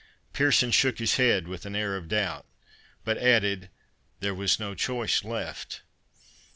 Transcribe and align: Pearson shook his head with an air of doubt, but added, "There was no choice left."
Pearson 0.33 0.71
shook 0.71 0.97
his 0.97 1.17
head 1.17 1.47
with 1.47 1.63
an 1.63 1.75
air 1.75 1.95
of 1.95 2.07
doubt, 2.07 2.47
but 3.05 3.19
added, 3.19 3.69
"There 4.19 4.33
was 4.33 4.59
no 4.59 4.73
choice 4.73 5.23
left." 5.23 5.83